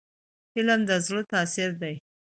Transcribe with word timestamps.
فلم 0.53 0.79
د 0.89 0.91
زړه 1.05 1.21
تاثیر 1.31 1.69
دی 1.81 1.95